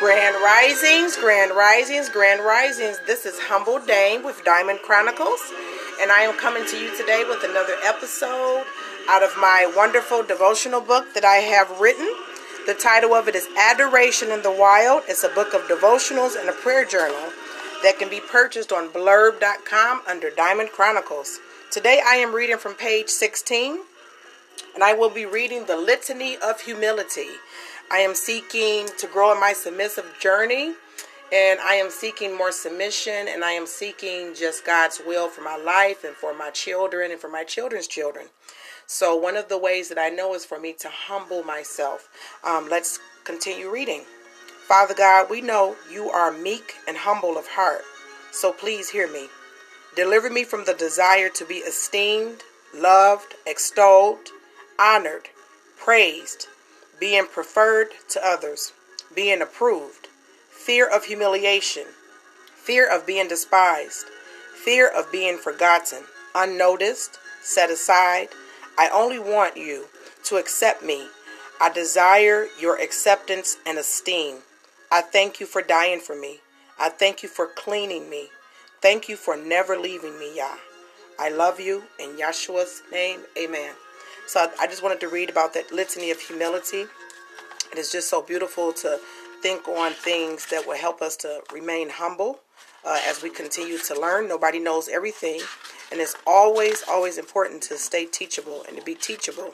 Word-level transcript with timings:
Grand 0.00 0.34
Risings, 0.42 1.14
Grand 1.18 1.54
Risings, 1.54 2.08
Grand 2.08 2.42
Risings. 2.42 2.98
This 3.06 3.26
is 3.26 3.38
Humble 3.38 3.78
Dame 3.80 4.24
with 4.24 4.42
Diamond 4.46 4.78
Chronicles, 4.80 5.42
and 6.00 6.10
I 6.10 6.22
am 6.22 6.38
coming 6.38 6.64
to 6.68 6.78
you 6.78 6.96
today 6.96 7.22
with 7.28 7.44
another 7.44 7.74
episode 7.84 8.64
out 9.10 9.22
of 9.22 9.36
my 9.36 9.70
wonderful 9.76 10.22
devotional 10.22 10.80
book 10.80 11.12
that 11.12 11.26
I 11.26 11.44
have 11.44 11.80
written. 11.80 12.10
The 12.64 12.72
title 12.72 13.12
of 13.12 13.28
it 13.28 13.34
is 13.34 13.46
Adoration 13.58 14.30
in 14.30 14.40
the 14.40 14.50
Wild. 14.50 15.02
It's 15.06 15.22
a 15.22 15.28
book 15.28 15.52
of 15.52 15.68
devotionals 15.68 16.34
and 16.34 16.48
a 16.48 16.52
prayer 16.52 16.86
journal 16.86 17.28
that 17.82 17.98
can 17.98 18.08
be 18.08 18.20
purchased 18.20 18.72
on 18.72 18.88
blurb.com 18.88 20.00
under 20.08 20.30
Diamond 20.30 20.70
Chronicles. 20.70 21.40
Today 21.70 22.00
I 22.06 22.14
am 22.14 22.34
reading 22.34 22.56
from 22.56 22.72
page 22.72 23.10
16, 23.10 23.80
and 24.74 24.82
I 24.82 24.94
will 24.94 25.10
be 25.10 25.26
reading 25.26 25.66
the 25.66 25.76
Litany 25.76 26.38
of 26.38 26.62
Humility. 26.62 27.36
I 27.92 27.98
am 27.98 28.14
seeking 28.14 28.86
to 28.98 29.06
grow 29.08 29.32
in 29.32 29.40
my 29.40 29.52
submissive 29.52 30.06
journey, 30.20 30.74
and 31.32 31.58
I 31.58 31.74
am 31.74 31.90
seeking 31.90 32.36
more 32.36 32.52
submission, 32.52 33.26
and 33.28 33.44
I 33.44 33.50
am 33.50 33.66
seeking 33.66 34.32
just 34.32 34.64
God's 34.64 35.00
will 35.04 35.28
for 35.28 35.40
my 35.42 35.56
life 35.56 36.04
and 36.04 36.14
for 36.14 36.32
my 36.32 36.50
children 36.50 37.10
and 37.10 37.20
for 37.20 37.28
my 37.28 37.42
children's 37.42 37.88
children. 37.88 38.26
So, 38.86 39.16
one 39.16 39.36
of 39.36 39.48
the 39.48 39.58
ways 39.58 39.88
that 39.88 39.98
I 39.98 40.08
know 40.08 40.34
is 40.34 40.44
for 40.44 40.60
me 40.60 40.72
to 40.74 40.88
humble 40.88 41.42
myself. 41.42 42.08
Um, 42.44 42.68
let's 42.70 43.00
continue 43.24 43.68
reading. 43.68 44.04
Father 44.68 44.94
God, 44.94 45.28
we 45.28 45.40
know 45.40 45.74
you 45.92 46.10
are 46.10 46.32
meek 46.32 46.74
and 46.86 46.96
humble 46.96 47.36
of 47.36 47.48
heart, 47.48 47.82
so 48.30 48.52
please 48.52 48.88
hear 48.90 49.10
me. 49.10 49.26
Deliver 49.96 50.30
me 50.30 50.44
from 50.44 50.64
the 50.64 50.74
desire 50.74 51.28
to 51.30 51.44
be 51.44 51.56
esteemed, 51.56 52.44
loved, 52.72 53.34
extolled, 53.48 54.28
honored, 54.78 55.28
praised, 55.76 56.46
being 57.00 57.26
preferred 57.26 57.88
to 58.10 58.24
others, 58.24 58.72
being 59.14 59.40
approved, 59.40 60.08
fear 60.50 60.86
of 60.86 61.04
humiliation, 61.04 61.86
fear 62.54 62.88
of 62.88 63.06
being 63.06 63.26
despised, 63.26 64.06
fear 64.54 64.86
of 64.86 65.10
being 65.10 65.38
forgotten, 65.38 66.00
unnoticed, 66.34 67.18
set 67.42 67.70
aside. 67.70 68.28
I 68.78 68.90
only 68.90 69.18
want 69.18 69.56
you 69.56 69.86
to 70.24 70.36
accept 70.36 70.84
me. 70.84 71.08
I 71.60 71.70
desire 71.70 72.46
your 72.58 72.80
acceptance 72.80 73.56
and 73.66 73.78
esteem. 73.78 74.38
I 74.92 75.00
thank 75.00 75.40
you 75.40 75.46
for 75.46 75.62
dying 75.62 76.00
for 76.00 76.14
me. 76.14 76.40
I 76.78 76.90
thank 76.90 77.22
you 77.22 77.28
for 77.28 77.46
cleaning 77.46 78.08
me. 78.08 78.28
Thank 78.80 79.08
you 79.08 79.16
for 79.16 79.36
never 79.36 79.76
leaving 79.76 80.18
me, 80.18 80.36
Yah. 80.36 80.56
I 81.18 81.28
love 81.28 81.60
you 81.60 81.84
in 81.98 82.16
Yahshua's 82.16 82.82
name. 82.90 83.20
Amen. 83.38 83.74
So 84.30 84.48
I 84.60 84.68
just 84.68 84.80
wanted 84.80 85.00
to 85.00 85.08
read 85.08 85.28
about 85.28 85.54
that 85.54 85.72
litany 85.72 86.12
of 86.12 86.20
humility. 86.20 86.84
It 87.72 87.78
is 87.78 87.90
just 87.90 88.08
so 88.08 88.22
beautiful 88.22 88.72
to 88.74 89.00
think 89.42 89.66
on 89.66 89.90
things 89.90 90.46
that 90.50 90.68
will 90.68 90.76
help 90.76 91.02
us 91.02 91.16
to 91.16 91.40
remain 91.52 91.90
humble 91.90 92.38
uh, 92.84 93.00
as 93.08 93.24
we 93.24 93.30
continue 93.30 93.76
to 93.78 94.00
learn. 94.00 94.28
Nobody 94.28 94.60
knows 94.60 94.88
everything, 94.88 95.40
and 95.90 96.00
it's 96.00 96.14
always, 96.28 96.84
always 96.88 97.18
important 97.18 97.60
to 97.62 97.76
stay 97.76 98.06
teachable 98.06 98.62
and 98.68 98.76
to 98.78 98.84
be 98.84 98.94
teachable 98.94 99.50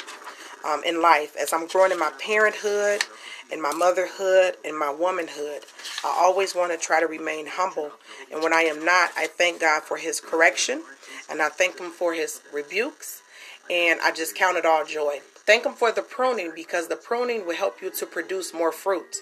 um, 0.62 0.84
in 0.84 1.00
life. 1.00 1.34
As 1.40 1.54
I'm 1.54 1.66
growing 1.68 1.90
in 1.90 1.98
my 1.98 2.12
parenthood, 2.20 3.02
in 3.50 3.62
my 3.62 3.72
motherhood, 3.72 4.58
in 4.62 4.78
my 4.78 4.90
womanhood, 4.90 5.62
I 6.04 6.14
always 6.18 6.54
want 6.54 6.70
to 6.72 6.76
try 6.76 7.00
to 7.00 7.06
remain 7.06 7.46
humble. 7.46 7.92
And 8.30 8.42
when 8.42 8.52
I 8.52 8.64
am 8.64 8.84
not, 8.84 9.08
I 9.16 9.26
thank 9.26 9.62
God 9.62 9.84
for 9.84 9.96
His 9.96 10.20
correction, 10.20 10.82
and 11.30 11.40
I 11.40 11.48
thank 11.48 11.80
Him 11.80 11.90
for 11.90 12.12
His 12.12 12.42
rebukes 12.52 13.22
and 13.70 14.00
I 14.00 14.12
just 14.12 14.34
count 14.34 14.56
it 14.56 14.66
all 14.66 14.84
joy. 14.84 15.20
Thank 15.34 15.64
Him 15.64 15.74
for 15.74 15.92
the 15.92 16.02
pruning 16.02 16.52
because 16.54 16.88
the 16.88 16.96
pruning 16.96 17.46
will 17.46 17.56
help 17.56 17.80
you 17.80 17.90
to 17.90 18.06
produce 18.06 18.52
more 18.52 18.72
fruit. 18.72 19.16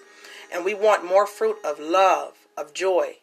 And 0.53 0.65
we 0.65 0.75
want 0.75 1.05
more 1.05 1.27
fruit 1.27 1.57
of 1.65 1.79
love, 1.79 2.35
of 2.57 2.73
joy, 2.73 3.17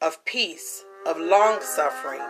of 0.00 0.24
peace, 0.24 0.84
of 1.06 1.18
long 1.18 1.60
suffering, 1.62 2.20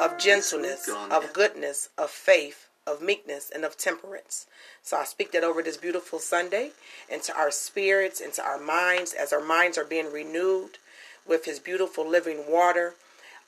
of 0.00 0.18
gentleness, 0.18 0.88
of 1.10 1.32
goodness, 1.32 1.88
of 1.96 2.10
faith, 2.10 2.68
of 2.86 3.00
meekness, 3.00 3.50
and 3.54 3.64
of 3.64 3.76
temperance. 3.76 4.46
So 4.82 4.96
I 4.98 5.04
speak 5.04 5.32
that 5.32 5.44
over 5.44 5.62
this 5.62 5.76
beautiful 5.76 6.18
Sunday 6.18 6.72
into 7.08 7.34
our 7.34 7.50
spirits, 7.50 8.20
into 8.20 8.42
our 8.42 8.58
minds, 8.60 9.14
as 9.14 9.32
our 9.32 9.42
minds 9.42 9.78
are 9.78 9.84
being 9.84 10.12
renewed 10.12 10.78
with 11.26 11.44
His 11.44 11.58
beautiful 11.58 12.08
living 12.08 12.44
water 12.48 12.94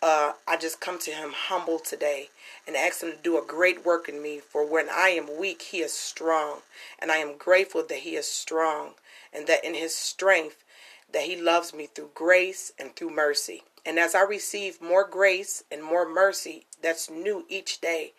uh, 0.01 0.33
I 0.47 0.57
just 0.57 0.81
come 0.81 0.99
to 1.01 1.11
him 1.11 1.33
humble 1.35 1.79
today 1.79 2.31
and 2.67 2.77
ask 2.77 3.03
him 3.03 3.11
to 3.11 3.17
do 3.17 3.39
a 3.39 3.47
great 3.47 3.85
work 3.85 4.09
in 4.09 4.23
me. 4.23 4.39
For 4.39 4.65
when 4.65 4.89
I 4.89 5.09
am 5.09 5.39
weak, 5.39 5.63
he 5.63 5.79
is 5.79 5.93
strong. 5.93 6.61
And 6.99 7.11
I 7.11 7.17
am 7.17 7.37
grateful 7.37 7.83
that 7.83 7.99
he 7.99 8.15
is 8.17 8.27
strong 8.27 8.95
and 9.33 9.47
that 9.47 9.65
in 9.65 9.75
his 9.75 9.95
strength, 9.95 10.65
that 11.13 11.23
he 11.23 11.37
loves 11.37 11.75
me 11.75 11.87
through 11.87 12.11
grace 12.15 12.73
and 12.79 12.95
through 12.95 13.11
mercy. 13.11 13.63
And 13.85 13.99
as 13.99 14.15
I 14.15 14.23
receive 14.23 14.81
more 14.83 15.05
grace 15.05 15.65
and 15.71 15.83
more 15.83 16.09
mercy 16.09 16.67
that's 16.83 17.11
new 17.11 17.45
each 17.49 17.81
day, 17.81 18.13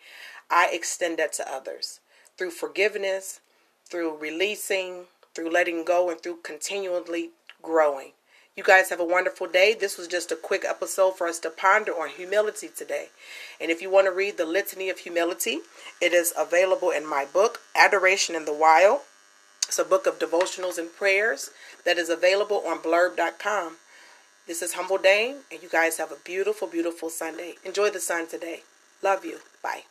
I 0.50 0.70
extend 0.72 1.18
that 1.18 1.32
to 1.34 1.50
others 1.50 2.00
through 2.36 2.50
forgiveness, 2.50 3.40
through 3.84 4.16
releasing, 4.16 5.04
through 5.34 5.50
letting 5.50 5.84
go, 5.84 6.10
and 6.10 6.20
through 6.20 6.38
continually 6.42 7.30
growing. 7.62 8.12
You 8.56 8.64
guys 8.64 8.90
have 8.90 9.00
a 9.00 9.04
wonderful 9.04 9.46
day. 9.46 9.74
This 9.78 9.96
was 9.96 10.08
just 10.08 10.32
a 10.32 10.36
quick 10.36 10.64
episode 10.68 11.16
for 11.16 11.28
us 11.28 11.38
to 11.40 11.50
ponder 11.50 11.92
on 11.92 12.08
humility 12.10 12.68
today. 12.68 13.06
And 13.60 13.70
if 13.70 13.80
you 13.80 13.90
want 13.90 14.06
to 14.06 14.12
read 14.12 14.36
the 14.36 14.44
Litany 14.44 14.90
of 14.90 14.98
Humility, 14.98 15.60
it 16.00 16.12
is 16.12 16.34
available 16.36 16.90
in 16.90 17.08
my 17.08 17.24
book, 17.24 17.60
Adoration 17.76 18.34
in 18.34 18.44
the 18.44 18.52
Wild. 18.52 19.00
It's 19.68 19.78
a 19.78 19.84
book 19.84 20.06
of 20.06 20.18
devotionals 20.18 20.78
and 20.78 20.92
prayers 20.92 21.50
that 21.84 21.96
is 21.96 22.08
available 22.08 22.62
on 22.66 22.78
blurb.com. 22.78 23.76
This 24.48 24.62
is 24.62 24.72
Humble 24.72 24.98
Dame, 24.98 25.36
and 25.52 25.62
you 25.62 25.68
guys 25.68 25.98
have 25.98 26.10
a 26.10 26.16
beautiful, 26.24 26.66
beautiful 26.66 27.08
Sunday. 27.08 27.54
Enjoy 27.64 27.88
the 27.88 28.00
sun 28.00 28.26
today. 28.26 28.62
Love 29.00 29.24
you. 29.24 29.38
Bye. 29.62 29.84